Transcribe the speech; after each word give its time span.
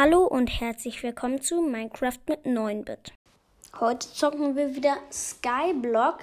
Hallo 0.00 0.22
und 0.26 0.46
herzlich 0.60 1.02
willkommen 1.02 1.42
zu 1.42 1.60
Minecraft 1.60 2.20
mit 2.28 2.44
9-Bit. 2.44 3.12
Heute 3.80 4.08
zocken 4.12 4.54
wir 4.54 4.76
wieder 4.76 4.96
Skyblock. 5.10 6.20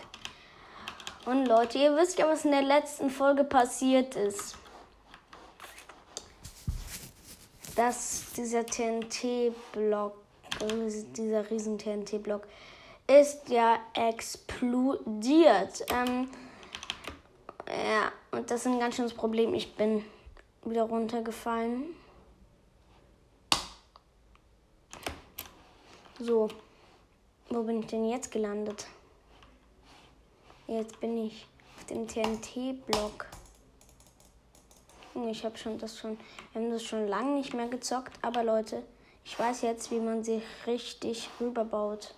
Und 1.26 1.46
Leute, 1.46 1.80
ihr 1.80 1.94
wisst 1.98 2.18
ja, 2.18 2.26
was 2.26 2.46
in 2.46 2.52
der 2.52 2.62
letzten 2.62 3.10
Folge 3.10 3.44
passiert 3.44 4.16
ist. 4.16 4.56
Dass 7.76 8.32
dieser 8.38 8.66
TNT-Block, 8.66 10.16
dieser 11.18 11.52
riesen 11.52 11.78
TNT-Block, 11.78 12.48
ist 13.08 13.50
ja 13.50 13.80
explodiert. 13.94 15.86
Ähm, 15.92 16.30
ja, 17.68 18.14
und 18.32 18.50
das 18.50 18.62
ist 18.62 18.68
ein 18.68 18.80
ganz 18.80 18.96
schönes 18.96 19.14
Problem. 19.14 19.54
Ich 19.54 19.76
bin 19.76 20.06
wieder 20.64 20.84
runtergefallen. 20.84 21.94
So, 26.20 26.48
wo 27.50 27.64
bin 27.64 27.82
ich 27.82 27.88
denn 27.88 28.08
jetzt 28.08 28.32
gelandet? 28.32 28.88
Jetzt 30.66 30.98
bin 31.02 31.18
ich 31.18 31.46
auf 31.76 31.86
dem 31.88 32.08
TNT-Block. 32.08 33.28
Ich 35.30 35.44
habe 35.44 35.58
schon 35.58 35.78
das 35.78 35.98
schon, 35.98 36.18
wir 36.54 36.62
haben 36.62 36.72
das 36.72 36.84
schon 36.84 37.08
lange 37.08 37.36
nicht 37.36 37.54
mehr 37.54 37.68
gezockt, 37.68 38.18
aber 38.22 38.44
Leute, 38.46 38.84
ich 39.26 39.38
weiß 39.38 39.64
jetzt, 39.64 39.92
wie 39.92 40.00
man 40.00 40.24
sie 40.24 40.42
richtig 40.66 41.30
rüberbaut. 41.42 42.16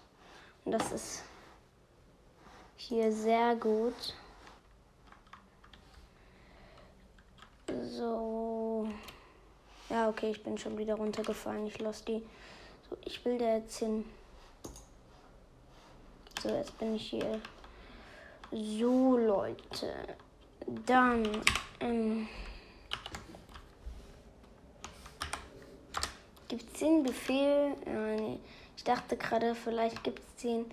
Und 0.64 0.74
das 0.74 0.92
ist 0.92 1.24
hier 2.76 3.12
sehr 3.12 3.56
gut. 3.56 4.14
So. 7.82 8.88
Ja, 9.90 10.10
okay, 10.10 10.30
ich 10.30 10.44
bin 10.44 10.58
schon 10.58 10.78
wieder 10.78 10.96
runtergefallen. 10.96 11.66
Ich 11.66 11.80
lasse 11.80 12.06
die. 12.06 12.24
So, 12.90 12.98
ich 13.06 13.24
will 13.26 13.38
da 13.38 13.58
jetzt 13.58 13.80
hin. 13.80 14.06
So, 16.42 16.50
jetzt 16.50 16.78
bin 16.78 16.96
ich 16.96 17.10
hier. 17.10 17.42
So, 18.52 19.18
Leute. 19.18 19.94
Dann. 20.86 21.26
Ähm, 21.80 22.28
gibt 26.48 26.74
es 26.74 26.80
den 26.80 27.04
Befehl? 27.04 27.76
Ja, 27.86 28.16
nee. 28.16 28.40
Ich 28.76 28.84
dachte 28.84 29.18
gerade, 29.18 29.56
vielleicht 29.56 30.04
gibt 30.04 30.20
es 30.20 30.44
den 30.44 30.66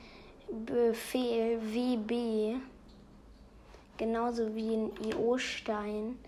Befehl 0.66 1.60
WB. 1.60 2.60
Genauso 3.96 4.54
wie 4.54 4.74
in 4.74 4.92
IO-Stein. 5.04 6.18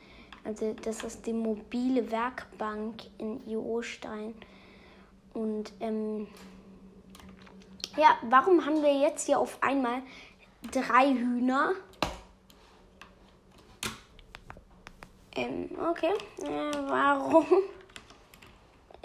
Also 0.44 0.74
das 0.82 1.02
ist 1.02 1.26
die 1.26 1.32
mobile 1.32 2.10
Werkbank 2.10 3.02
in 3.18 3.40
IO-Stein. 3.48 4.34
Und 5.36 5.70
ähm, 5.80 6.28
ja, 7.94 8.16
warum 8.22 8.64
haben 8.64 8.82
wir 8.82 8.98
jetzt 8.98 9.26
hier 9.26 9.38
auf 9.38 9.62
einmal 9.62 10.00
drei 10.72 11.12
Hühner? 11.12 11.72
Ähm, 15.34 15.68
okay. 15.90 16.14
Äh, 16.42 16.88
warum? 16.88 17.44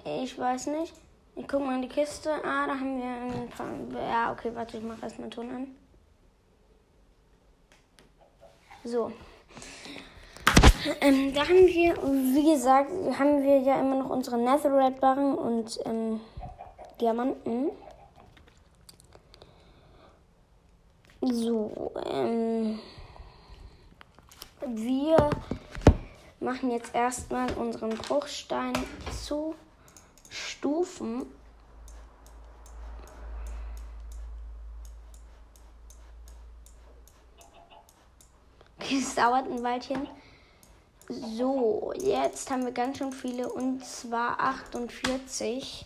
Ich 0.05 0.39
weiß 0.39 0.67
nicht. 0.67 0.93
Ich 1.35 1.47
guck 1.49 1.65
mal 1.65 1.75
in 1.75 1.81
die 1.81 1.89
Kiste. 1.89 2.31
Ah, 2.45 2.65
da 2.65 2.75
haben 2.75 2.97
wir 2.97 3.09
ein 3.09 3.49
paar. 3.49 4.01
Ja, 4.01 4.31
okay, 4.31 4.55
warte, 4.55 4.77
ich 4.77 4.83
mache 4.83 5.01
erstmal 5.01 5.29
Ton 5.29 5.49
an. 5.51 5.75
So. 8.85 9.11
Ähm, 10.99 11.33
da 11.33 11.41
haben 11.41 11.67
wir, 11.67 11.95
wie 11.95 12.53
gesagt, 12.53 12.89
haben 13.19 13.43
wir 13.43 13.59
ja 13.59 13.79
immer 13.79 13.97
noch 13.97 14.09
unsere 14.09 14.37
Netherite-Barren 14.37 15.35
und 15.35 15.79
ähm, 15.85 16.19
Diamanten. 16.99 17.69
So, 21.21 21.91
ähm, 22.09 22.79
wir 24.65 25.29
machen 26.39 26.71
jetzt 26.71 26.95
erstmal 26.95 27.51
unseren 27.53 27.91
Bruchstein 27.91 28.73
zu 29.11 29.53
Stufen. 30.29 31.27
Es 38.79 39.15
dauert 39.15 39.45
ein 39.45 39.61
Weilchen. 39.61 40.07
So, 41.11 41.91
jetzt 41.97 42.49
haben 42.49 42.63
wir 42.63 42.71
ganz 42.71 42.97
schön 42.97 43.11
viele 43.11 43.51
und 43.51 43.83
zwar 43.83 44.39
48. 44.39 45.85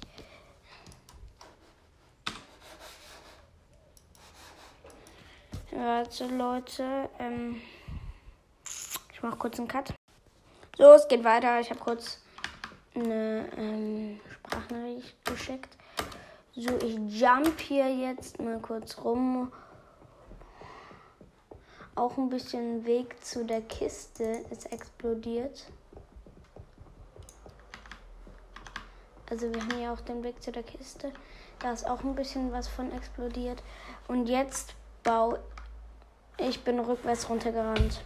Warte, 5.71 6.27
Leute. 6.27 7.09
Ähm, 7.17 7.59
ich 9.11 9.23
mache 9.23 9.37
kurz 9.37 9.57
einen 9.57 9.67
Cut. 9.67 9.95
So, 10.77 10.91
es 10.91 11.07
geht 11.07 11.23
weiter. 11.23 11.59
Ich 11.59 11.71
habe 11.71 11.79
kurz 11.79 12.19
eine 12.93 13.49
ähm, 13.57 14.19
Sprachnachricht 14.31 15.25
geschickt. 15.25 15.75
So, 16.55 16.77
ich 16.77 16.99
jump 17.19 17.59
hier 17.59 17.89
jetzt 17.89 18.39
mal 18.39 18.59
kurz 18.59 18.95
rum 19.03 19.51
auch 21.95 22.17
ein 22.17 22.29
bisschen 22.29 22.85
Weg 22.85 23.23
zu 23.23 23.45
der 23.45 23.61
Kiste 23.61 24.23
ist 24.51 24.71
explodiert. 24.71 25.65
Also 29.29 29.51
wir 29.53 29.61
haben 29.61 29.81
ja 29.81 29.93
auch 29.93 30.01
den 30.01 30.23
Weg 30.23 30.43
zu 30.43 30.51
der 30.51 30.63
Kiste. 30.63 31.11
Da 31.59 31.71
ist 31.71 31.87
auch 31.89 32.03
ein 32.03 32.15
bisschen 32.15 32.51
was 32.51 32.67
von 32.67 32.91
explodiert. 32.91 33.63
Und 34.07 34.27
jetzt 34.27 34.75
baue 35.03 35.39
ich 36.37 36.63
bin 36.63 36.79
rückwärts 36.79 37.29
runtergerannt. 37.29 38.01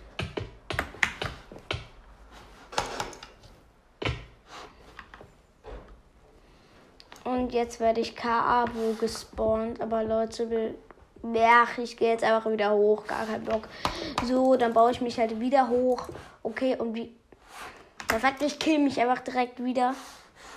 Und 7.24 7.54
jetzt 7.54 7.80
werde 7.80 8.02
ich 8.02 8.16
KA 8.16 8.66
wo 8.74 8.94
gespawnt. 8.94 9.82
Aber 9.82 10.04
Leute, 10.04 10.76
Ach, 11.24 11.78
ich 11.78 11.98
gehe 11.98 12.12
jetzt 12.12 12.24
einfach 12.24 12.50
wieder 12.50 12.72
hoch. 12.72 13.06
Gar 13.06 13.26
kein 13.26 13.44
Bock. 13.44 13.68
So, 14.26 14.56
dann 14.56 14.74
baue 14.74 14.92
ich 14.92 15.02
mich 15.02 15.20
halt 15.20 15.40
wieder 15.40 15.68
hoch. 15.68 16.08
Okay, 16.44 16.76
und 16.78 16.94
wie. 16.96 17.16
Perfekt, 18.08 18.42
ich 18.42 18.58
kill 18.58 18.80
mich 18.80 19.00
einfach 19.00 19.20
direkt 19.20 19.64
wieder. 19.64 19.94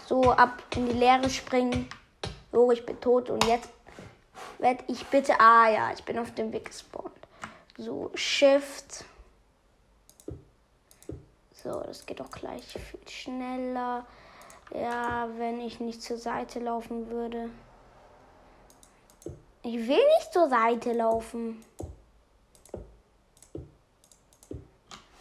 So, 0.06 0.32
ab 0.32 0.62
in 0.76 0.86
die 0.88 0.94
Leere 0.94 1.28
springen. 1.28 1.88
So, 2.52 2.70
ich 2.70 2.86
bin 2.86 3.00
tot. 3.00 3.30
Und 3.30 3.44
jetzt 3.44 3.70
werde 4.58 4.84
ich 4.86 5.04
bitte. 5.06 5.38
Ah 5.38 5.68
ja, 5.70 5.92
ich 5.92 6.04
bin 6.04 6.18
auf 6.18 6.32
dem 6.34 6.52
Weg 6.52 6.66
gespawnt. 6.66 7.12
So, 7.76 8.10
Shift. 8.14 9.04
So, 11.62 11.80
das 11.80 12.06
geht 12.06 12.20
doch 12.20 12.30
gleich 12.30 12.64
viel 12.64 13.08
schneller. 13.08 14.04
Ja, 14.74 15.28
wenn 15.36 15.60
ich 15.60 15.80
nicht 15.80 16.02
zur 16.02 16.16
Seite 16.16 16.60
laufen 16.60 17.10
würde. 17.10 17.50
Ich 19.64 19.74
will 19.74 20.04
nicht 20.18 20.32
zur 20.32 20.48
Seite 20.48 20.92
laufen. 20.92 21.64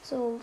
So. 0.01 0.39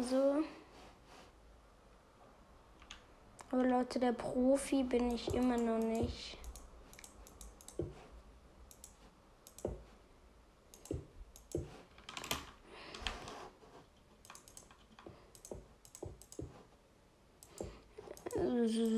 So. 0.00 0.44
Aber 3.50 3.64
Leute, 3.64 3.98
der 3.98 4.12
Profi 4.12 4.84
bin 4.84 5.10
ich 5.10 5.34
immer 5.34 5.56
noch 5.56 5.78
nicht. 5.78 6.38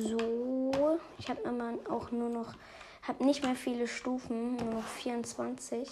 So, 0.09 0.99
ich 1.19 1.29
habe 1.29 1.43
immer 1.43 1.75
auch 1.91 2.11
nur 2.13 2.31
noch, 2.31 2.55
habe 3.03 3.25
nicht 3.27 3.43
mehr 3.43 3.55
viele 3.55 3.87
Stufen, 3.87 4.57
nur 4.57 4.77
noch 4.77 4.87
24. 4.87 5.87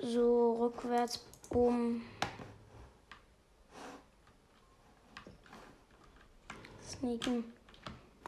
So, 0.00 0.58
rückwärts, 0.60 1.24
bumm. 1.48 2.02
Sneaken. 6.86 7.44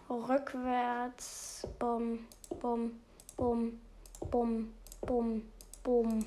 Rückwärts, 0.09 1.67
bumm, 1.79 2.21
bumm, 2.61 2.99
bumm, 3.37 3.81
bumm, 4.31 4.73
bumm, 5.03 5.43
bumm, 5.83 6.27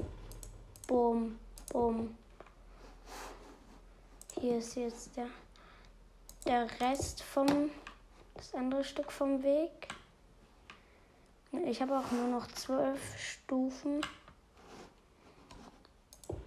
bumm, 0.85 1.39
bumm. 1.71 2.15
Hier 4.39 4.59
ist 4.59 4.75
jetzt 4.75 5.17
der 5.17 5.27
der 6.45 6.67
Rest 6.79 7.23
vom, 7.23 7.69
das 8.35 8.53
andere 8.53 8.83
Stück 8.83 9.11
vom 9.11 9.43
Weg. 9.43 9.87
Ich 11.65 11.81
habe 11.81 11.97
auch 11.97 12.11
nur 12.11 12.27
noch 12.27 12.47
zwölf 12.47 12.99
Stufen. 13.19 14.01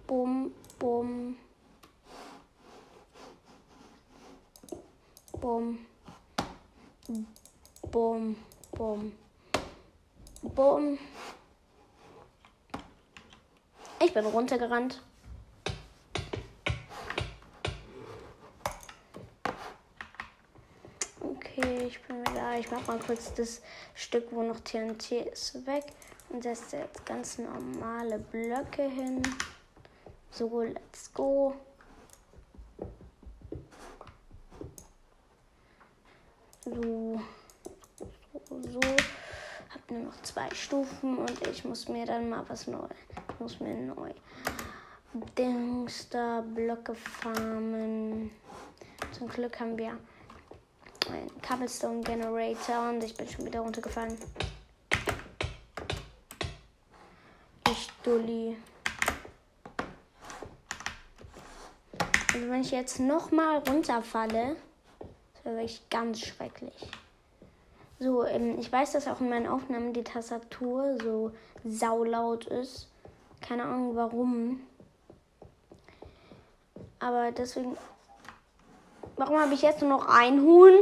Bum, 0.07 0.51
bum. 0.79 1.37
Bum. 5.39 5.85
Bum, 7.91 8.35
bum. 8.71 9.11
Bum. 10.41 10.99
Ich 13.99 14.13
bin 14.13 14.25
runtergerannt. 14.25 15.01
Ich 22.59 22.69
bin 22.69 22.77
wieder. 22.77 22.77
Ich 22.77 22.85
mach 22.85 22.87
mal 22.87 22.99
kurz 22.99 23.33
das 23.33 23.61
Stück, 23.93 24.27
wo 24.31 24.43
noch 24.43 24.59
TNT 24.61 25.11
ist, 25.11 25.65
weg 25.65 25.85
und 26.29 26.43
setze 26.43 26.77
jetzt 26.77 27.05
ganz 27.05 27.37
normale 27.37 28.19
Blöcke 28.19 28.83
hin. 28.83 29.21
So, 30.31 30.61
let's 30.61 31.13
go. 31.13 31.55
So, 36.65 37.21
so, 38.49 38.61
so. 38.71 38.79
Hab 39.73 39.91
nur 39.91 40.03
noch 40.03 40.21
zwei 40.23 40.49
Stufen 40.53 41.17
und 41.17 41.47
ich 41.47 41.63
muss 41.63 41.87
mir 41.87 42.05
dann 42.05 42.29
mal 42.29 42.43
was 42.47 42.67
neu. 42.67 42.87
Ich 43.29 43.39
muss 43.39 43.59
mir 43.59 43.75
neu 43.75 44.11
Dings 45.37 46.09
da 46.09 46.41
Blöcke 46.41 46.93
farmen. 46.93 48.31
Zum 49.13 49.29
Glück 49.29 49.59
haben 49.59 49.77
wir 49.77 49.97
einen 51.09 51.29
Cobblestone 51.41 52.01
Generator 52.01 52.89
und 52.89 53.03
ich 53.03 53.15
bin 53.15 53.27
schon 53.27 53.45
wieder 53.45 53.59
runtergefallen. 53.59 54.17
Ich 57.69 57.89
Dulli. 58.03 58.57
Also 62.33 62.49
wenn 62.49 62.61
ich 62.61 62.71
jetzt 62.71 62.99
nochmal 62.99 63.59
runterfalle, 63.59 64.55
das 64.99 65.45
wäre 65.45 65.55
wirklich 65.55 65.89
ganz 65.89 66.19
schrecklich. 66.19 66.89
So, 67.99 68.25
ähm, 68.25 68.59
ich 68.59 68.71
weiß, 68.71 68.91
dass 68.91 69.07
auch 69.07 69.21
in 69.21 69.29
meinen 69.29 69.47
Aufnahmen 69.47 69.93
die 69.93 70.03
Tastatur 70.03 70.97
so 71.01 71.31
saulaut 71.63 72.45
ist. 72.45 72.89
Keine 73.41 73.63
Ahnung 73.63 73.95
warum. 73.95 74.59
Aber 76.99 77.31
deswegen. 77.31 77.77
Warum 79.17 79.39
habe 79.39 79.53
ich 79.53 79.61
jetzt 79.61 79.81
nur 79.81 79.89
noch 79.89 80.07
ein 80.07 80.41
Huhn? 80.41 80.73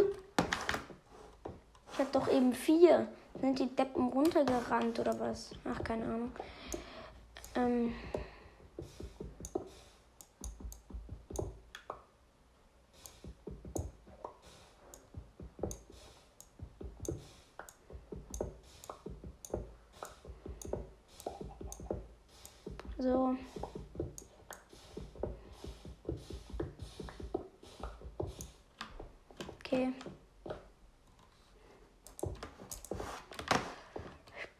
Ich 1.91 1.99
habe 1.99 2.09
doch 2.11 2.27
eben 2.27 2.53
vier. 2.53 3.07
Sind 3.39 3.59
die 3.59 3.67
Deppen 3.67 4.07
runtergerannt 4.07 4.99
oder 4.99 5.19
was? 5.19 5.51
Ach, 5.65 5.83
keine 5.83 6.05
Ahnung. 6.05 6.31
Ähm. 7.55 7.93
So. 22.97 23.35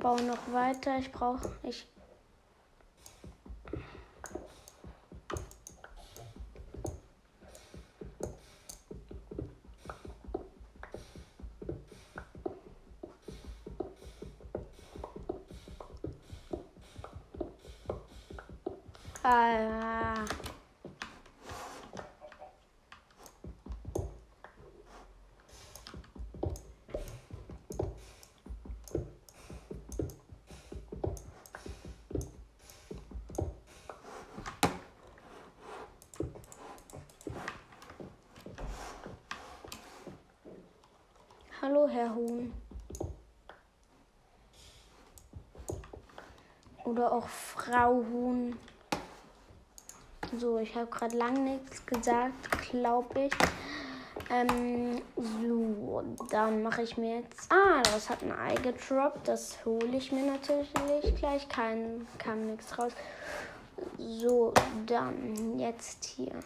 Baue 0.04 0.22
noch 0.22 0.52
weiter. 0.52 1.00
Ich 1.00 1.12
brauche. 1.12 1.50
Ich. 1.64 1.88
Hallo, 41.66 41.88
Herr 41.88 42.14
Huhn. 42.14 42.52
Oder 46.84 47.10
auch 47.10 47.26
Frau 47.26 48.04
Huhn. 48.12 48.60
So, 50.38 50.58
ich 50.58 50.76
habe 50.76 50.88
gerade 50.88 51.16
lang 51.16 51.46
nichts 51.46 51.86
gesagt, 51.86 52.52
glaube 52.70 53.28
ich. 53.28 53.34
Ähm, 54.30 55.02
so, 55.16 56.04
dann 56.30 56.64
mache 56.64 56.82
ich 56.82 56.98
mir 56.98 57.22
jetzt. 57.22 57.50
Ah, 57.50 57.82
das 57.82 58.10
hat 58.10 58.24
ein 58.24 58.34
Ei 58.34 58.56
gedroppt. 58.56 59.26
Das 59.26 59.64
hole 59.64 59.96
ich 59.96 60.12
mir 60.12 60.34
natürlich 60.34 61.16
gleich. 61.16 61.48
Kein, 61.48 62.06
kam 62.18 62.46
nichts 62.46 62.78
raus. 62.78 62.92
So, 63.98 64.54
dann 64.86 65.58
jetzt 65.60 66.04
hier. 66.04 66.38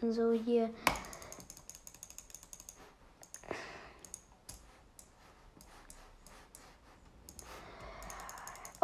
So, 0.00 0.30
hier. 0.30 0.70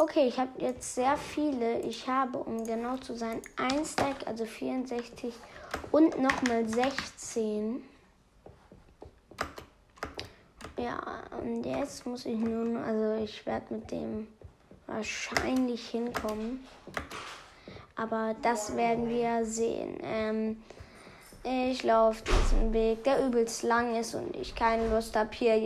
Okay, 0.01 0.29
ich 0.29 0.39
habe 0.39 0.49
jetzt 0.57 0.95
sehr 0.95 1.15
viele. 1.15 1.79
Ich 1.81 2.07
habe, 2.07 2.39
um 2.39 2.65
genau 2.65 2.97
zu 2.97 3.15
sein, 3.15 3.39
ein 3.55 3.85
Stack, 3.85 4.25
also 4.25 4.45
64 4.45 5.31
und 5.91 6.19
nochmal 6.19 6.67
16. 6.67 7.83
Ja, 10.79 11.21
und 11.39 11.63
jetzt 11.67 12.07
muss 12.07 12.25
ich 12.25 12.39
nun, 12.39 12.77
also 12.77 13.23
ich 13.23 13.45
werde 13.45 13.75
mit 13.75 13.91
dem 13.91 14.27
wahrscheinlich 14.87 15.89
hinkommen. 15.89 16.65
Aber 17.95 18.35
das 18.41 18.75
werden 18.75 19.07
wir 19.07 19.45
sehen. 19.45 19.99
Ähm, 20.01 20.63
ich 21.43 21.83
laufe 21.83 22.23
diesen 22.23 22.71
Weg, 22.71 23.03
der 23.03 23.25
übelst 23.25 23.63
lang 23.63 23.95
ist 23.95 24.13
und 24.13 24.35
ich 24.35 24.53
keine 24.53 24.87
Lust 24.89 25.15
habe, 25.15 25.29
hier 25.33 25.57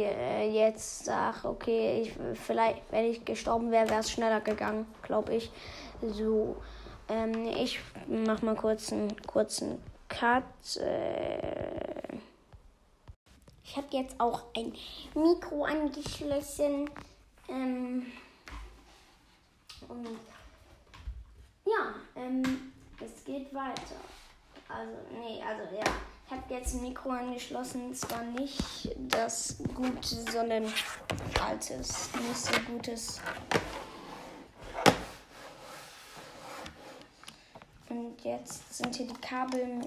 jetzt 0.48 1.06
sag, 1.06 1.44
okay, 1.44 2.02
ich, 2.02 2.14
vielleicht, 2.40 2.82
wenn 2.92 3.06
ich 3.06 3.26
gestorben 3.26 3.72
wäre, 3.72 3.90
wäre 3.90 4.00
es 4.00 4.12
schneller 4.12 4.40
gegangen, 4.40 4.86
glaube 5.02 5.36
ich. 5.36 5.52
So, 6.02 6.56
ähm, 7.10 7.48
ich 7.48 7.80
mach 8.08 8.42
mal 8.42 8.56
kurz 8.56 8.94
einen 8.94 9.16
kurzen 9.28 9.82
Cut. 10.08 10.44
Äh 10.78 12.18
ich 13.64 13.76
habe 13.76 13.88
jetzt 13.92 14.20
auch 14.20 14.44
ein 14.56 14.74
Mikro 15.16 15.66
angeschlossen. 15.66 16.90
Ähm 17.50 18.06
und 19.90 20.08
ja, 21.66 21.96
ähm, 22.16 22.72
es 23.04 23.26
geht 23.26 23.54
weiter. 23.54 24.00
Also, 24.68 24.94
nee, 25.12 25.42
also 25.42 25.76
ja. 25.76 25.84
Ich 26.26 26.32
habe 26.32 26.54
jetzt 26.54 26.74
ein 26.74 26.82
Mikro 26.82 27.12
angeschlossen. 27.12 27.94
Zwar 27.94 28.24
nicht 28.24 28.90
das 29.10 29.58
Gute, 29.76 30.32
sondern 30.32 30.74
altes, 31.40 32.10
nicht 32.16 32.36
so 32.36 32.60
gutes. 32.62 33.22
Und 37.90 38.24
jetzt 38.24 38.74
sind 38.74 38.96
hier 38.96 39.08
die 39.08 39.22
Kabel. 39.22 39.82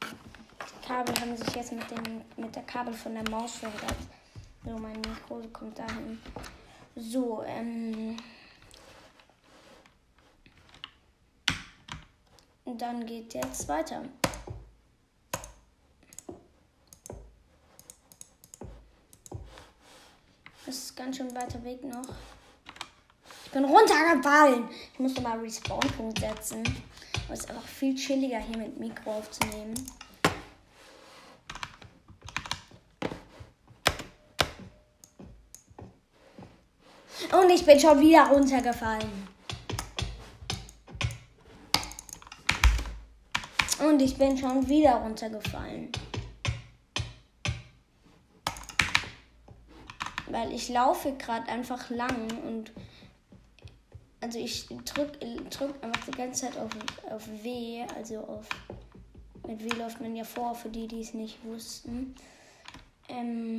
Die 0.00 0.86
Kabel 0.86 1.14
haben 1.20 1.36
sich 1.36 1.54
jetzt 1.54 1.72
mit, 1.72 1.90
dem, 1.90 2.22
mit 2.36 2.56
der 2.56 2.62
Kabel 2.62 2.94
von 2.94 3.14
der 3.14 3.28
Maus 3.28 3.56
verändert. 3.56 3.96
So, 4.64 4.78
mein 4.78 5.00
Mikro 5.00 5.42
kommt 5.52 5.78
dahin. 5.78 6.18
So, 6.96 7.44
ähm. 7.46 8.16
Und 12.70 12.80
dann 12.80 13.04
geht 13.04 13.34
jetzt 13.34 13.66
weiter. 13.66 14.00
Das 20.64 20.76
ist 20.76 20.96
ganz 20.96 21.16
schön 21.16 21.34
weiter 21.34 21.64
Weg 21.64 21.82
noch. 21.82 22.14
Ich 23.44 23.50
bin 23.50 23.64
runtergefallen. 23.64 24.68
Ich 24.92 25.00
musste 25.00 25.20
mal 25.20 25.40
Respawn-Punkt 25.40 26.20
setzen. 26.20 26.62
Es 27.28 27.40
ist 27.40 27.50
einfach 27.50 27.66
viel 27.66 27.96
chilliger, 27.96 28.38
hier 28.38 28.58
mit 28.58 28.78
Mikro 28.78 29.14
aufzunehmen. 29.14 29.74
Und 37.32 37.50
ich 37.50 37.66
bin 37.66 37.80
schon 37.80 38.00
wieder 38.00 38.28
runtergefallen. 38.28 39.29
Und 43.86 44.00
ich 44.02 44.16
bin 44.16 44.36
schon 44.36 44.68
wieder 44.68 44.96
runtergefallen. 44.96 45.90
Weil 50.28 50.52
ich 50.52 50.68
laufe 50.68 51.12
gerade 51.14 51.48
einfach 51.48 51.90
lang 51.90 52.28
und 52.46 52.72
also 54.20 54.38
ich 54.38 54.66
drück, 54.68 55.18
drück 55.50 55.74
einfach 55.82 56.04
die 56.06 56.16
ganze 56.16 56.42
Zeit 56.42 56.58
auf, 56.58 56.70
auf 57.10 57.26
W, 57.42 57.84
also 57.96 58.18
auf 58.18 58.46
mit 59.46 59.64
W 59.64 59.68
läuft 59.78 60.00
man 60.00 60.14
ja 60.14 60.24
vor, 60.24 60.54
für 60.54 60.68
die, 60.68 60.86
die 60.86 61.00
es 61.00 61.14
nicht 61.14 61.42
wussten. 61.44 62.14
Ähm 63.08 63.58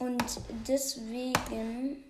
und 0.00 0.40
deswegen, 0.66 2.04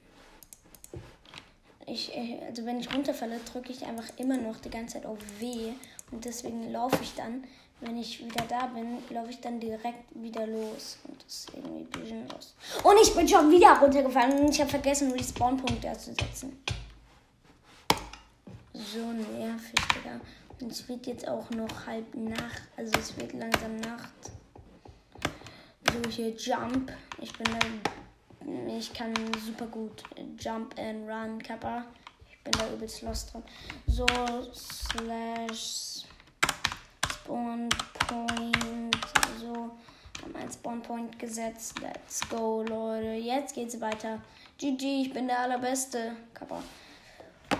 ich, 1.91 2.15
äh, 2.15 2.39
also 2.47 2.65
wenn 2.65 2.81
ich 2.81 2.93
runterfalle, 2.93 3.41
drücke 3.53 3.73
ich 3.73 3.85
einfach 3.85 4.07
immer 4.17 4.37
noch 4.37 4.59
die 4.61 4.71
ganze 4.71 4.95
Zeit 4.95 5.07
auf 5.07 5.19
W 5.39 5.73
und 6.11 6.25
deswegen 6.25 6.71
laufe 6.73 7.03
ich 7.03 7.15
dann, 7.15 7.45
wenn 7.81 7.97
ich 7.97 8.25
wieder 8.25 8.45
da 8.49 8.67
bin, 8.67 8.99
laufe 9.11 9.31
ich 9.31 9.41
dann 9.41 9.61
direkt 9.61 10.05
wieder 10.15 10.47
los 10.47 10.99
und 11.05 11.23
das 11.25 11.35
ist 11.35 11.51
irgendwie 11.55 11.81
ein 11.81 12.03
bisschen 12.03 12.29
los. 12.29 12.55
Und 12.83 12.97
ich 13.03 13.15
bin 13.15 13.29
schon 13.29 13.51
wieder 13.51 13.79
runtergefallen 13.79 14.39
und 14.41 14.51
ich 14.51 14.61
habe 14.61 14.71
vergessen, 14.71 15.13
Respawn-Punkte 15.13 15.95
setzen. 15.95 16.65
So 18.73 19.13
nervig, 19.13 19.75
Digga. 19.95 20.21
Und 20.61 20.73
es 20.73 20.89
wird 20.89 21.07
jetzt 21.07 21.29
auch 21.29 21.49
noch 21.51 21.87
halb 21.87 22.15
Nacht, 22.17 22.63
also 22.77 22.93
es 22.99 23.17
wird 23.17 23.33
langsam 23.33 23.77
Nacht. 23.77 24.13
So, 25.93 26.11
hier 26.11 26.31
Jump. 26.31 26.93
Ich 27.21 27.33
bin 27.33 27.47
da, 27.53 27.59
ich 28.79 28.93
kann 28.93 29.15
super 29.45 29.67
gut 29.67 30.03
Jump 30.39 30.75
and 30.79 31.09
Run, 31.09 31.43
Kappa. 31.43 31.85
Ich 32.31 32.39
bin 32.45 32.53
da 32.53 32.73
übelst 32.73 33.03
lost 33.03 33.33
drin. 33.33 33.43
So, 33.87 34.07
slash 34.55 36.05
Spawn 37.11 37.69
Point. 38.09 38.97
So, 39.41 39.53
haben 40.23 40.37
ein 40.41 40.51
Spawn 40.53 40.83
Point 40.83 41.19
gesetzt. 41.19 41.81
Let's 41.81 42.27
go, 42.29 42.63
Leute. 42.63 43.13
Jetzt 43.15 43.55
geht's 43.55 43.81
weiter. 43.81 44.21
GG, 44.59 45.03
ich 45.03 45.13
bin 45.13 45.27
der 45.27 45.41
allerbeste. 45.41 46.17
Kappa. 46.33 46.63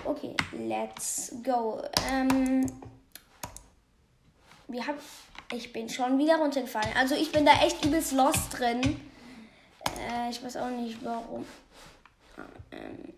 Okay, 0.05 0.35
let's 0.53 1.35
go. 1.43 1.81
Ähm, 2.11 2.65
wir 4.67 4.87
haben. 4.87 4.97
Ich 5.51 5.73
bin 5.73 5.89
schon 5.89 6.17
wieder 6.19 6.37
runtergefallen. 6.37 6.95
Also 6.95 7.15
ich 7.15 7.31
bin 7.31 7.45
da 7.45 7.53
echt 7.63 7.83
übelst 7.83 8.11
lost 8.11 8.57
drin. 8.57 9.08
Äh, 9.99 10.29
ich 10.29 10.43
weiß 10.43 10.57
auch 10.57 10.69
nicht 10.69 11.03
warum. 11.03 11.45
Ähm, 12.71 13.13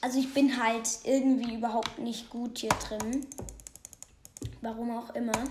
also 0.00 0.18
ich 0.18 0.32
bin 0.32 0.60
halt 0.60 0.88
irgendwie 1.04 1.54
überhaupt 1.54 1.98
nicht 1.98 2.30
gut 2.30 2.58
hier 2.58 2.70
drin. 2.70 3.26
Warum 4.60 4.96
auch 4.96 5.14
immer. 5.14 5.44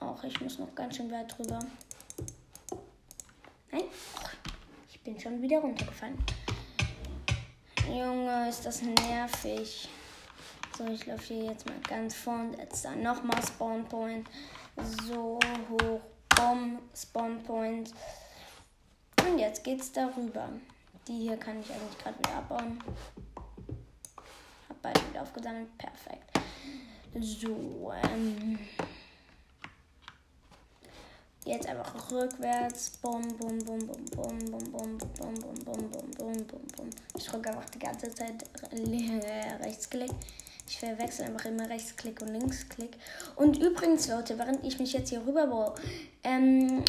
Auch 0.00 0.24
ich 0.24 0.40
muss 0.40 0.58
noch 0.58 0.74
ganz 0.74 0.96
schön 0.96 1.10
weit 1.10 1.36
drüber. 1.36 1.58
Nein. 3.70 3.84
Ich 4.90 5.00
bin 5.02 5.20
schon 5.20 5.40
wieder 5.42 5.58
runtergefallen. 5.58 6.18
Junge, 7.86 8.48
ist 8.48 8.64
das 8.64 8.82
nervig. 8.82 9.88
So, 10.78 10.86
ich 10.86 11.06
laufe 11.06 11.34
hier 11.34 11.46
jetzt 11.46 11.66
mal 11.66 11.80
ganz 11.88 12.14
vorn. 12.14 12.56
Jetzt 12.56 12.84
dann 12.84 13.02
nochmal 13.02 13.42
Spawn 13.44 13.84
Point. 13.86 14.28
So 15.04 15.40
hoch. 15.70 16.00
Bomb, 16.36 16.78
Spawn 16.94 17.42
Point. 17.42 17.92
Und 19.26 19.40
jetzt 19.40 19.64
geht's 19.64 19.90
darüber. 19.90 20.48
Die 21.08 21.18
hier 21.18 21.36
kann 21.36 21.58
ich 21.58 21.68
eigentlich 21.72 21.98
gerade 21.98 22.18
wieder 22.20 22.36
abbauen. 22.36 22.78
Hab 24.68 24.80
beide 24.80 25.00
wieder 25.10 25.22
aufgesammelt. 25.22 25.76
Perfekt. 25.78 26.38
So, 27.18 27.92
ähm. 28.04 28.60
Jetzt 31.44 31.66
einfach 31.66 32.08
rückwärts. 32.12 32.90
Bum, 32.98 33.22
bum, 33.36 33.58
bum, 33.58 33.78
bum, 33.80 34.06
bum, 34.12 34.38
bum, 34.38 34.70
bum, 34.70 34.94
bum, 34.94 35.34
bum, 35.34 35.34
bum, 35.34 35.90
bum, 35.90 36.10
bum, 36.12 36.46
bum, 36.46 36.66
bum. 36.76 36.90
Ich 37.16 37.24
drücke 37.24 37.48
einfach 37.50 37.68
die 37.70 37.80
ganze 37.80 38.14
Zeit 38.14 38.44
Rechtsklick. 39.60 40.12
Ich 40.68 40.78
verwechsel 40.78 41.24
einfach 41.24 41.46
immer 41.46 41.68
Rechtsklick 41.68 42.20
und 42.20 42.28
Linksklick. 42.28 42.90
Und 43.36 43.58
übrigens, 43.58 44.06
Leute, 44.08 44.38
während 44.38 44.64
ich 44.64 44.78
mich 44.78 44.92
jetzt 44.92 45.08
hier 45.08 45.24
rüber 45.26 45.46
baue, 45.46 45.74
ähm, 46.24 46.84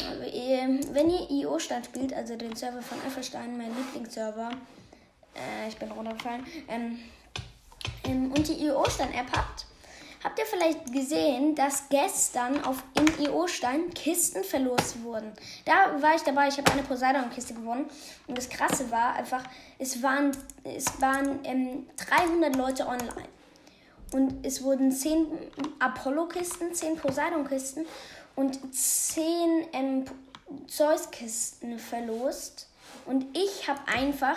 wenn 0.92 1.08
ihr 1.08 1.30
IO-Stand 1.30 1.86
spielt, 1.86 2.12
also 2.12 2.36
den 2.36 2.54
Server 2.54 2.82
von 2.82 2.98
Effelstein, 3.06 3.56
mein 3.56 3.74
Lieblingsserver, 3.74 4.50
äh, 5.34 5.68
ich 5.68 5.76
bin 5.76 5.90
runtergefallen, 5.90 6.44
ähm, 6.68 6.98
ähm, 8.04 8.32
und 8.32 8.46
die 8.48 8.64
IO-Stand-App 8.64 9.32
habt, 9.34 9.66
Habt 10.22 10.38
ihr 10.38 10.44
vielleicht 10.44 10.92
gesehen, 10.92 11.54
dass 11.54 11.88
gestern 11.88 12.62
auf 12.64 12.82
im 12.92 13.06
IO-Stein 13.24 13.88
Kisten 13.94 14.44
verlost 14.44 15.02
wurden? 15.02 15.32
Da 15.64 16.02
war 16.02 16.14
ich 16.14 16.20
dabei, 16.20 16.48
ich 16.48 16.58
habe 16.58 16.70
eine 16.72 16.82
Poseidon-Kiste 16.82 17.54
gewonnen. 17.54 17.86
Und 18.26 18.36
das 18.36 18.50
Krasse 18.50 18.90
war 18.90 19.14
einfach, 19.14 19.42
es 19.78 20.02
waren, 20.02 20.32
es 20.62 21.00
waren 21.00 21.40
ähm, 21.44 21.86
300 21.96 22.54
Leute 22.54 22.86
online. 22.86 23.28
Und 24.12 24.44
es 24.44 24.62
wurden 24.62 24.90
10 24.90 25.26
Apollo-Kisten, 25.78 26.74
10 26.74 26.96
Poseidon-Kisten 26.96 27.86
und 28.36 28.74
10 28.74 29.68
ähm, 29.72 30.04
Zeus-Kisten 30.66 31.78
verlost. 31.78 32.68
Und 33.06 33.26
ich 33.36 33.68
habe 33.68 33.80
einfach 33.86 34.36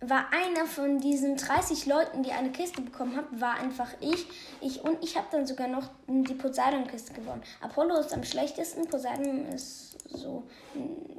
war 0.00 0.26
einer 0.30 0.66
von 0.66 1.00
diesen 1.00 1.36
30 1.36 1.86
Leuten, 1.86 2.22
die 2.22 2.32
eine 2.32 2.50
Kiste 2.52 2.82
bekommen 2.82 3.16
haben, 3.16 3.40
war 3.40 3.54
einfach 3.54 3.88
ich. 4.00 4.26
ich 4.60 4.82
und 4.82 5.02
ich 5.02 5.16
habe 5.16 5.26
dann 5.30 5.46
sogar 5.46 5.68
noch 5.68 5.88
die 6.06 6.34
Poseidon-Kiste 6.34 7.14
gewonnen. 7.14 7.42
Apollo 7.60 8.00
ist 8.00 8.12
am 8.12 8.22
schlechtesten, 8.22 8.86
Poseidon 8.86 9.46
ist 9.46 9.96
so 10.08 10.44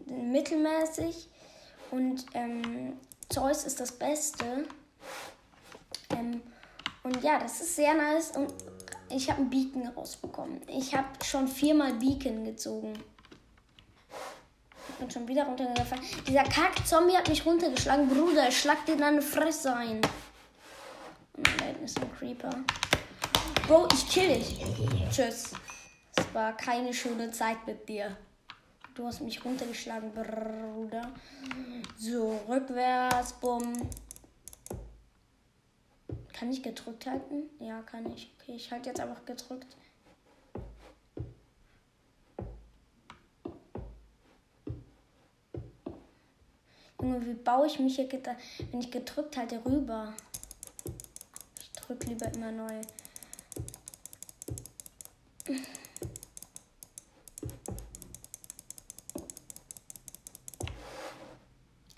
mittelmäßig 0.05 1.27
und 1.91 2.25
ähm, 2.33 2.97
Zeus 3.29 3.65
ist 3.65 3.79
das 3.79 3.91
Beste. 3.91 4.65
Ähm, 6.11 6.41
und 7.07 7.23
ja, 7.23 7.39
das 7.39 7.61
ist 7.61 7.75
sehr 7.75 7.93
nice 7.93 8.31
und 8.35 8.53
ich 9.09 9.29
habe 9.29 9.41
ein 9.41 9.49
Beacon 9.49 9.87
rausbekommen. 9.87 10.61
Ich 10.67 10.93
habe 10.93 11.07
schon 11.23 11.47
viermal 11.47 11.93
Beacon 11.93 12.43
gezogen 12.43 12.93
bin 14.99 15.09
schon 15.09 15.27
wieder 15.27 15.45
runtergefallen. 15.45 16.03
Dieser 16.27 16.43
Kack-Zombie 16.43 17.15
hat 17.15 17.27
mich 17.27 17.45
runtergeschlagen. 17.45 18.07
Bruder, 18.07 18.49
ich 18.49 18.59
schlag 18.59 18.85
dir 18.85 18.97
deine 18.97 19.21
Fresse 19.21 19.75
ein. 19.75 20.01
Und 21.35 21.61
da 21.61 21.83
ist 21.83 21.99
ein 21.99 22.11
Creeper. 22.17 22.49
Bro, 23.67 23.87
ich 23.93 24.09
kill 24.09 24.35
dich. 24.35 24.59
Tschüss. 25.11 25.51
Es 26.15 26.33
war 26.33 26.55
keine 26.57 26.93
schöne 26.93 27.31
Zeit 27.31 27.65
mit 27.67 27.87
dir. 27.87 28.17
Du 28.95 29.05
hast 29.05 29.21
mich 29.21 29.43
runtergeschlagen, 29.43 30.11
Bruder. 30.11 31.11
So, 31.97 32.39
rückwärts, 32.47 33.33
bumm. 33.33 33.73
Kann 36.37 36.51
ich 36.51 36.61
gedrückt 36.61 37.07
halten? 37.07 37.49
Ja, 37.59 37.81
kann 37.81 38.05
ich. 38.11 38.31
Okay, 38.39 38.55
ich 38.55 38.71
halte 38.71 38.89
jetzt 38.89 38.99
einfach 38.99 39.25
gedrückt. 39.25 39.75
Junge, 47.01 47.25
wie 47.25 47.33
baue 47.33 47.65
ich 47.65 47.79
mich 47.79 47.95
hier, 47.95 48.07
wenn 48.71 48.81
ich 48.81 48.91
gedrückt 48.91 49.35
halte, 49.35 49.65
rüber? 49.65 50.13
Ich 51.59 51.71
drücke 51.71 52.07
lieber 52.07 52.31
immer 52.33 52.51
neu. 52.51 52.81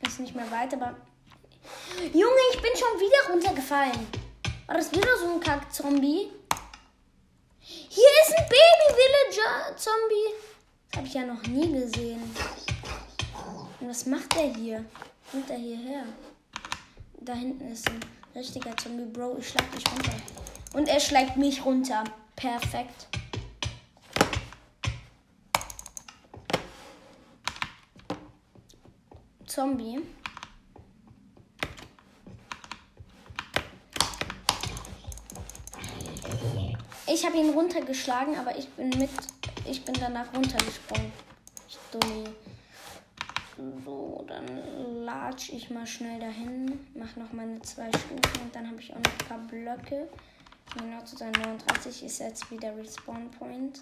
Ist 0.02 0.20
nicht 0.22 0.36
mehr 0.36 0.50
weiter, 0.50 0.78
aber. 0.78 0.96
Junge, 2.14 2.40
ich 2.54 2.62
bin 2.62 2.72
schon 2.76 3.00
wieder 3.00 3.34
runtergefallen. 3.34 4.19
War 4.70 4.78
das 4.78 4.92
wieder 4.92 5.18
so 5.18 5.34
ein 5.34 5.40
Kack-Zombie? 5.40 6.30
Hier 7.58 8.10
ist 8.22 8.38
ein 8.38 8.46
Baby-Villager-Zombie. 8.48 10.36
Das 10.92 10.98
habe 10.98 11.08
ich 11.08 11.14
ja 11.16 11.26
noch 11.26 11.42
nie 11.42 11.74
gesehen. 11.74 12.22
Und 13.80 13.90
was 13.90 14.06
macht 14.06 14.36
der 14.36 14.54
hier? 14.54 14.86
Kommt 15.32 15.50
er 15.50 15.58
hierher? 15.58 16.04
Da 17.20 17.34
hinten 17.34 17.72
ist 17.72 17.90
ein 17.90 18.00
richtiger 18.36 18.78
Zombie. 18.78 19.06
Bro, 19.06 19.38
ich 19.40 19.50
schlag 19.50 19.72
dich 19.72 19.84
runter. 19.92 20.14
Und 20.74 20.88
er 20.88 21.00
schlägt 21.00 21.36
mich 21.36 21.66
runter. 21.66 22.04
Perfekt. 22.36 23.08
Zombie. 29.48 30.00
Ich 37.20 37.26
habe 37.26 37.36
ihn 37.36 37.50
runtergeschlagen, 37.50 38.38
aber 38.40 38.58
ich 38.58 38.70
bin 38.70 38.88
mit 38.92 39.10
ich 39.66 39.84
bin 39.84 39.94
danach 40.00 40.34
runtergesprungen. 40.34 41.12
Ich 41.68 41.78
dummi. 41.92 42.30
So, 43.84 44.24
dann 44.26 45.04
latsch 45.04 45.50
ich 45.50 45.70
mal 45.70 45.86
schnell 45.86 46.18
dahin, 46.18 46.80
mach 46.96 47.14
noch 47.18 47.34
meine 47.34 47.62
zwei 47.62 47.90
Stufen 47.90 48.42
und 48.42 48.56
dann 48.56 48.68
habe 48.68 48.80
ich 48.80 48.94
auch 48.94 49.00
noch 49.00 49.12
ein 49.12 49.28
paar 49.28 49.38
Blöcke. 49.40 50.08
Genau 50.78 51.04
zu 51.04 51.18
sein 51.18 51.34
39 51.34 52.06
ist 52.06 52.20
jetzt 52.20 52.50
wieder 52.52 52.78
Respawn 52.78 53.30
Point. 53.32 53.82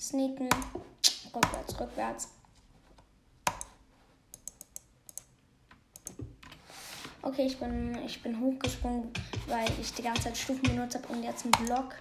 Sneaken. 0.00 0.48
Rückwärts, 1.32 1.78
rückwärts. 1.78 2.35
Okay, 7.26 7.46
ich 7.46 7.58
bin, 7.58 7.98
ich 8.06 8.22
bin 8.22 8.38
hochgesprungen, 8.38 9.10
weil 9.48 9.66
ich 9.80 9.92
die 9.92 10.02
ganze 10.02 10.22
Zeit 10.22 10.36
Stufen 10.36 10.62
benutzt 10.62 10.94
habe 10.94 11.08
und 11.08 11.24
jetzt 11.24 11.44
einen 11.44 11.66
Block. 11.66 11.96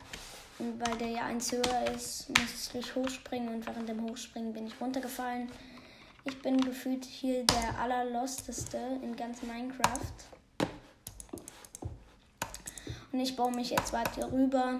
Und 0.59 0.79
weil 0.79 0.95
der 0.99 1.07
ja 1.07 1.23
eins 1.23 1.51
höher 1.51 1.91
ist, 1.95 2.29
musste 2.29 2.77
ich 2.77 2.95
hochspringen 2.95 3.49
und 3.49 3.65
während 3.65 3.89
dem 3.89 4.03
Hochspringen 4.03 4.53
bin 4.53 4.67
ich 4.67 4.79
runtergefallen. 4.79 5.49
Ich 6.25 6.39
bin 6.43 6.61
gefühlt 6.61 7.03
hier 7.03 7.43
der 7.43 7.79
allerlosteste 7.79 8.77
in 9.01 9.15
ganz 9.15 9.41
Minecraft. 9.41 10.13
Und 13.11 13.19
ich 13.19 13.35
baue 13.35 13.51
mich 13.51 13.71
jetzt 13.71 13.93
weiter 13.93 14.31
rüber. 14.31 14.79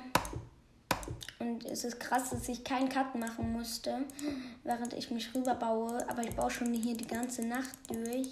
Und 1.40 1.66
es 1.66 1.86
ist 1.86 2.00
krass, 2.00 2.30
dass 2.30 2.48
ich 2.50 2.64
keinen 2.64 2.90
Cut 2.90 3.16
machen 3.16 3.52
musste, 3.52 4.04
während 4.64 4.94
ich 4.94 5.10
mich 5.10 5.34
rüber 5.34 5.56
baue. 5.56 6.08
Aber 6.08 6.22
ich 6.22 6.36
baue 6.36 6.52
schon 6.52 6.72
hier 6.72 6.96
die 6.96 7.08
ganze 7.08 7.42
Nacht 7.42 7.76
durch. 7.88 8.30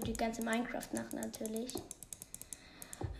Also 0.00 0.12
die 0.12 0.18
ganze 0.18 0.42
Minecraft-Nacht 0.42 1.12
natürlich. 1.12 1.74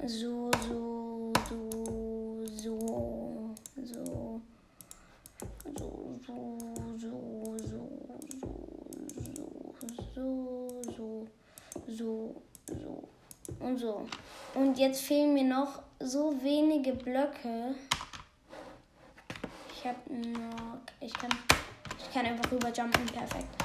So, 0.07 0.51
so, 0.67 1.31
so, 1.47 2.43
so, 2.57 3.55
so. 3.85 4.41
So, 5.77 6.19
so, 6.27 6.59
so, 6.99 7.57
so, 7.59 7.87
so, 9.19 9.75
so, 10.15 10.83
so, 10.97 11.27
so, 11.87 12.43
so 12.67 13.09
und 13.59 13.79
so. 13.79 14.07
Und 14.55 14.79
jetzt 14.79 15.03
fehlen 15.03 15.35
mir 15.35 15.45
noch 15.45 15.83
so 15.99 16.35
wenige 16.43 16.95
Blöcke. 16.95 17.75
Ich 19.75 19.87
habe 19.87 19.99
noch. 20.11 20.79
Ich 21.01 21.13
kann. 21.13 21.31
Ich 21.99 22.11
kann 22.15 22.25
einfach 22.25 22.51
rüberjumpen. 22.51 23.05
Perfekt. 23.07 23.60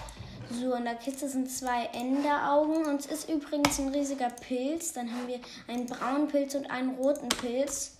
So, 0.51 0.73
in 0.73 0.85
der 0.85 0.95
Kiste 0.95 1.27
sind 1.27 1.49
zwei 1.49 1.85
Enderaugen. 1.93 2.85
Und 2.85 2.99
es 2.99 3.07
ist 3.07 3.29
übrigens 3.29 3.79
ein 3.79 3.89
riesiger 3.89 4.29
Pilz. 4.29 4.93
Dann 4.93 5.11
haben 5.11 5.27
wir 5.27 5.39
einen 5.67 5.85
braunen 5.85 6.27
Pilz 6.27 6.55
und 6.55 6.69
einen 6.69 6.95
roten 6.95 7.29
Pilz. 7.29 7.97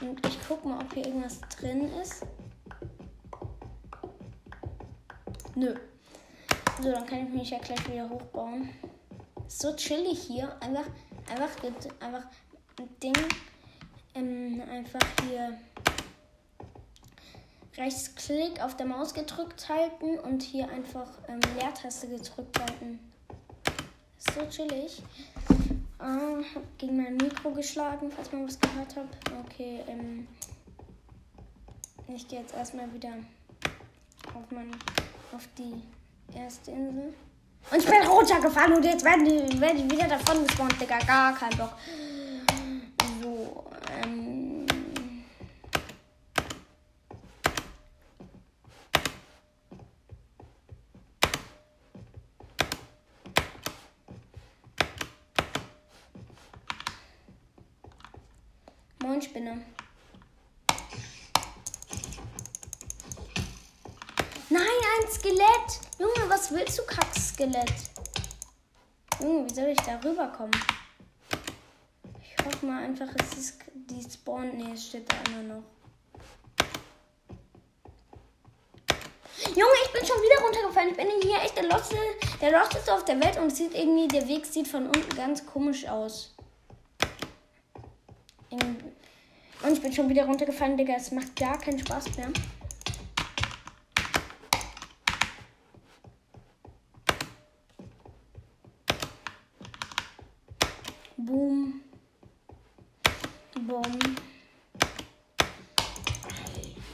Und 0.00 0.26
ich 0.26 0.48
gucke 0.48 0.66
mal, 0.66 0.80
ob 0.80 0.92
hier 0.94 1.06
irgendwas 1.06 1.40
drin 1.58 1.90
ist. 2.02 2.26
Nö. 5.54 5.74
So, 6.82 6.90
dann 6.90 7.06
kann 7.06 7.26
ich 7.26 7.32
mich 7.32 7.50
ja 7.50 7.58
gleich 7.58 7.88
wieder 7.90 8.08
hochbauen. 8.08 8.70
So 9.46 9.74
chillig 9.76 10.18
hier. 10.22 10.56
Einfach, 10.60 10.86
einfach, 11.30 11.50
einfach 12.00 12.24
Ding. 13.02 13.12
Ähm, 14.14 14.62
einfach 14.70 15.00
hier 15.28 15.58
Rechtsklick 17.76 18.62
auf 18.62 18.76
der 18.76 18.86
Maus 18.86 19.14
gedrückt 19.14 19.68
halten 19.68 20.18
und 20.18 20.42
hier 20.42 20.68
einfach 20.70 21.08
ähm, 21.28 21.40
Leertaste 21.58 22.08
gedrückt 22.08 22.58
halten. 22.58 22.98
So 24.18 24.46
chillig. 24.48 25.02
Äh, 25.98 26.04
hab 26.54 26.78
gegen 26.78 27.02
mein 27.02 27.16
Mikro 27.16 27.50
geschlagen, 27.50 28.10
falls 28.10 28.30
man 28.32 28.46
was 28.46 28.58
gehört 28.60 28.96
hat. 28.96 29.08
Okay, 29.46 29.80
ähm, 29.88 30.26
ich 32.08 32.28
gehe 32.28 32.40
jetzt 32.40 32.54
erstmal 32.54 32.92
wieder 32.92 33.14
auf, 34.34 34.50
mein, 34.50 34.70
auf 35.34 35.48
die 35.56 35.82
erste 36.36 36.72
Insel. 36.72 37.14
Und 37.70 37.78
ich 37.78 37.86
bin 37.86 38.02
runtergefallen 38.02 38.74
und 38.74 38.84
jetzt 38.84 39.04
werde 39.04 39.60
werd 39.60 39.74
ich 39.74 39.90
wieder 39.90 40.08
davon 40.08 40.46
gespawnt, 40.46 40.78
Digga. 40.80 40.98
Gar 40.98 41.34
kein 41.34 41.56
Bock. 41.56 41.72
So, 43.22 43.64
ähm. 44.02 44.66
Moin 59.02 59.22
Spinne. 59.22 59.62
Nein, 64.50 64.60
ein 64.60 65.10
Skelett. 65.10 65.80
Junge, 65.98 66.28
willst 66.52 66.78
du, 66.78 66.82
Kackskelett? 66.84 67.72
Junge, 69.20 69.48
wie 69.48 69.54
soll 69.54 69.68
ich 69.68 69.80
da 69.80 69.98
rüberkommen? 70.04 70.58
Ich 72.20 72.44
hoffe 72.44 72.66
mal 72.66 72.82
einfach, 72.82 73.08
es 73.20 73.38
ist 73.38 73.58
die 73.74 74.02
Spawn. 74.02 74.56
Nee, 74.56 74.72
es 74.74 74.86
steht 74.86 75.10
da 75.10 75.16
immer 75.30 75.42
noch. 75.54 75.62
Junge, 79.48 79.74
ich 79.84 79.92
bin 79.92 80.06
schon 80.06 80.16
wieder 80.16 80.44
runtergefallen. 80.44 80.90
Ich 80.90 80.96
bin 80.96 81.08
hier 81.22 81.42
echt 81.42 81.56
der 81.56 81.64
Losteste, 81.64 81.96
der 82.40 82.52
Losteste 82.52 82.94
auf 82.94 83.04
der 83.04 83.20
Welt 83.20 83.38
und 83.38 83.48
es 83.48 83.58
sieht 83.58 83.74
irgendwie, 83.74 84.08
der 84.08 84.26
Weg 84.28 84.46
sieht 84.46 84.68
von 84.68 84.86
unten 84.86 85.16
ganz 85.16 85.44
komisch 85.46 85.86
aus. 85.86 86.34
Und 89.62 89.72
ich 89.72 89.80
bin 89.80 89.92
schon 89.92 90.08
wieder 90.08 90.24
runtergefallen, 90.24 90.76
Digga. 90.76 90.94
Es 90.96 91.12
macht 91.12 91.36
gar 91.36 91.58
keinen 91.58 91.78
Spaß 91.78 92.16
mehr. 92.16 92.28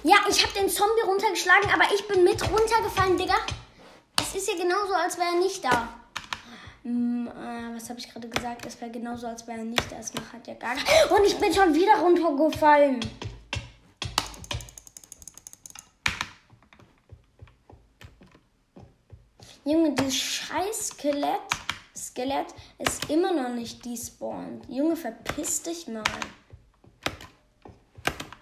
Ja, 0.09 0.17
ich 0.27 0.43
habe 0.43 0.55
den 0.55 0.71
Zombie 0.71 1.03
runtergeschlagen, 1.05 1.69
aber 1.71 1.85
ich 1.95 2.09
bin 2.09 2.25
mit 2.25 2.41
runtergefallen, 2.51 3.19
Digga. 3.19 3.35
Es 4.19 4.35
ist 4.35 4.49
ja 4.49 4.57
genauso, 4.57 4.95
als 4.95 5.19
wäre 5.19 5.35
er 5.35 5.39
nicht 5.39 5.63
da. 5.63 5.87
Hm, 6.83 7.29
äh, 7.29 7.77
was 7.77 7.91
habe 7.91 8.01
ich 8.01 8.11
gerade 8.11 8.27
gesagt? 8.27 8.65
Es 8.65 8.81
wäre 8.81 8.91
genauso, 8.91 9.27
als 9.27 9.47
wäre 9.47 9.59
er 9.59 9.65
nicht 9.65 9.93
da. 9.93 9.97
Es 9.97 10.15
macht 10.15 10.47
ja 10.47 10.55
gar 10.55 10.75
nicht. 10.77 10.87
Und 11.11 11.27
ich 11.27 11.37
bin 11.39 11.53
schon 11.53 11.75
wieder 11.75 11.99
runtergefallen. 11.99 13.01
Junge, 19.67 19.93
dieses 19.93 20.17
scheiß 20.17 20.89
Skelett 20.89 21.43
Skelett 21.95 22.47
ist 22.79 23.11
immer 23.11 23.33
noch 23.33 23.51
nicht 23.51 23.85
despawned. 23.85 24.65
Junge, 24.71 24.97
verpiss 24.97 25.63
dich 25.63 25.87
mal. 25.87 26.03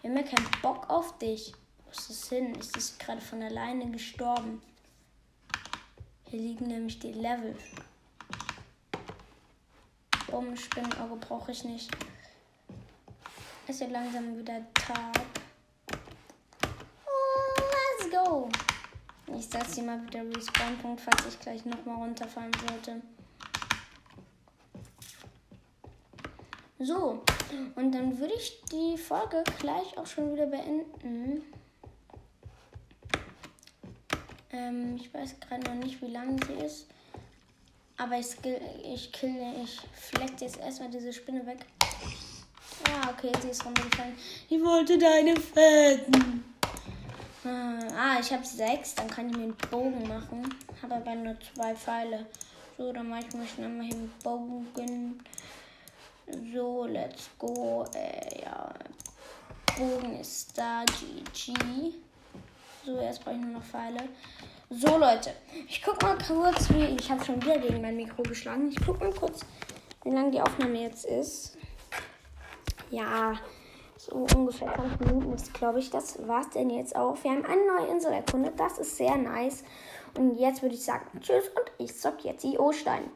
Wir 0.07 0.15
haben 0.15 0.25
ja 0.25 0.37
keinen 0.37 0.63
Bock 0.63 0.89
auf 0.89 1.19
dich. 1.19 1.53
Wo 1.85 1.91
ist 1.91 2.09
das 2.09 2.29
hin? 2.29 2.55
Ist 2.55 2.77
das 2.77 2.97
gerade 2.97 3.21
von 3.21 3.43
alleine 3.43 3.91
gestorben? 3.91 4.63
Hier 6.31 6.39
liegen 6.39 6.69
nämlich 6.69 7.01
die 7.01 7.11
Level. 7.11 7.57
Bumm, 10.31 10.57
Spinnenauge 10.57 11.17
brauche 11.17 11.51
ich 11.51 11.65
nicht. 11.65 11.91
Ist 13.67 13.81
ja 13.81 13.89
langsam 13.89 14.39
wieder 14.39 14.61
Tag. 14.75 15.17
Oh, 17.05 17.63
let's 17.99 18.09
go. 18.09 18.49
Ich 19.37 19.49
setze 19.49 19.75
hier 19.75 19.83
mal 19.83 20.07
wieder 20.07 20.25
Respawn-Punkt, 20.37 21.01
falls 21.01 21.27
ich 21.27 21.41
gleich 21.41 21.65
nochmal 21.65 21.97
runterfallen 21.97 22.53
sollte. 22.69 23.03
So, 26.79 27.23
und 27.75 27.93
dann 27.93 28.19
würde 28.19 28.35
ich 28.35 28.61
die 28.71 28.99
Folge 28.99 29.43
gleich 29.59 29.97
auch 29.97 30.07
schon 30.07 30.35
wieder 30.35 30.47
beenden. 30.47 31.43
Ähm, 34.53 34.97
ich 34.97 35.13
weiß 35.13 35.41
gerade 35.41 35.63
noch 35.71 35.83
nicht, 35.83 36.03
wie 36.03 36.11
lang 36.11 36.39
sie 36.47 36.53
ist. 36.65 36.87
Aber 37.97 38.19
ich, 38.19 38.29
ich 38.85 39.11
kill, 39.11 39.37
ich 39.65 39.81
fleck 39.95 40.41
jetzt 40.41 40.59
erstmal 40.59 40.91
diese 40.91 41.13
Spinne 41.13 41.47
weg. 41.47 41.65
Ja, 42.87 43.11
okay, 43.11 43.33
sie 43.41 43.49
ist 43.49 43.65
runtergefallen. 43.65 44.15
Ich 44.51 44.63
wollte 44.63 44.99
deine 44.99 45.35
Fäden. 45.35 46.45
Ah, 47.43 48.19
ich 48.21 48.33
habe 48.33 48.45
sechs, 48.45 48.95
dann 48.95 49.09
kann 49.09 49.31
ich 49.31 49.37
mir 49.37 49.45
einen 49.45 49.57
Bogen 49.71 50.07
machen. 50.09 50.55
Habe 50.83 50.97
aber 50.97 51.15
nur 51.15 51.37
zwei 51.55 51.75
Pfeile. 51.75 52.27
So, 52.77 52.93
dann 52.93 53.09
mache 53.09 53.21
ich 53.27 53.35
mir 53.35 53.47
schnell 53.47 53.69
mal 53.69 53.85
einen 53.85 54.13
Bogen. 54.23 55.23
So, 56.29 56.87
let's 56.87 57.31
go. 57.39 57.85
Äh, 57.95 58.43
ja. 58.43 58.73
Bogen 59.79 60.19
ist 60.21 60.57
da. 60.59 60.85
GG. 60.85 61.55
So, 62.85 63.01
jetzt 63.01 63.25
brauche 63.25 63.37
ich 63.37 63.41
nur 63.41 63.53
noch 63.53 63.63
Pfeile. 63.63 64.09
So, 64.71 64.99
Leute. 64.99 65.33
Ich 65.69 65.83
guck 65.83 66.03
mal 66.03 66.19
kurz, 66.19 66.69
wie. 66.71 66.97
Ich 66.99 67.11
habe 67.11 67.25
schon 67.25 67.41
wieder 67.43 67.59
gegen 67.59 67.81
mein 67.81 67.97
Mikro 67.97 68.23
geschlagen. 68.23 68.69
Ich 68.69 68.85
guck 68.85 69.01
mal 69.01 69.13
kurz, 69.13 69.41
wie 70.03 70.11
lange 70.11 70.33
die 70.33 70.41
Aufnahme 70.41 70.83
jetzt 70.83 71.05
ist. 71.05 71.57
Ja, 72.91 73.35
so 73.97 74.27
ungefähr 74.37 74.73
20 74.75 75.01
Minuten 75.01 75.33
ist, 75.33 75.55
glaube 75.55 75.79
ich. 75.79 75.91
Das 75.91 76.27
war's 76.27 76.51
denn 76.51 76.71
jetzt 76.71 76.97
auch. 76.97 77.17
Wir 77.23 77.31
haben 77.31 77.45
eine 77.45 77.67
neue 77.67 77.93
Insel 77.93 78.13
erkundet. 78.13 78.59
Das 78.59 78.79
ist 78.79 78.97
sehr 78.97 79.17
nice. 79.17 79.63
Und 80.17 80.37
jetzt 80.39 80.63
würde 80.63 80.75
ich 80.75 80.85
sagen, 80.85 81.07
tschüss 81.21 81.49
und 81.49 81.71
ich 81.79 81.97
zock 81.97 82.25
jetzt 82.25 82.43
die 82.43 82.59
O-Stein. 82.59 83.11